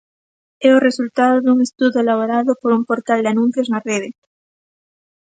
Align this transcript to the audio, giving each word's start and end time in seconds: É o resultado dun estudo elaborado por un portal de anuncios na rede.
É 0.67 0.69
o 0.77 0.83
resultado 0.87 1.35
dun 1.45 1.57
estudo 1.67 1.95
elaborado 2.03 2.51
por 2.61 2.71
un 2.77 2.83
portal 2.89 3.19
de 3.23 3.31
anuncios 3.33 3.67
na 3.73 3.83
rede. 3.89 4.09